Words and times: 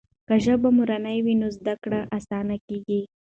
که 0.27 0.35
ژبه 0.45 0.69
مورنۍ 0.77 1.17
وي 1.25 1.33
نو 1.41 1.47
زده 1.57 1.73
کړه 1.83 1.99
اسانه 2.17 2.55
کېږي. 2.67 3.01